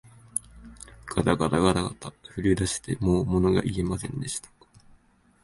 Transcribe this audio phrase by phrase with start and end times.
[1.15, 4.49] がたがたがたがた、震えだしてもうものが言えませんでした